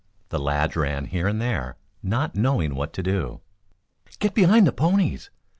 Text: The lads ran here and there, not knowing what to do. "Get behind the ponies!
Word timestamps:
The 0.29 0.39
lads 0.39 0.75
ran 0.75 1.05
here 1.05 1.27
and 1.27 1.39
there, 1.39 1.77
not 2.01 2.33
knowing 2.33 2.73
what 2.73 2.91
to 2.93 3.03
do. 3.03 3.41
"Get 4.17 4.33
behind 4.33 4.65
the 4.65 4.71
ponies! 4.71 5.29